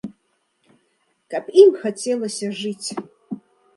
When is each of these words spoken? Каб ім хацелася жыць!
Каб 1.33 1.43
ім 1.65 1.69
хацелася 1.85 2.47
жыць! 2.65 2.89